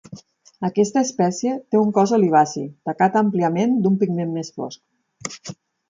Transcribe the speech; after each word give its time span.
Aquesta 0.69 1.03
espècie 1.07 1.51
té 1.75 1.79
un 1.83 1.93
cos 1.99 2.15
olivaci, 2.19 2.65
tacat 2.91 3.21
àmpliament 3.25 3.79
d'un 3.85 4.01
pigment 4.05 4.37
més 4.41 4.55
fosc. 4.59 5.51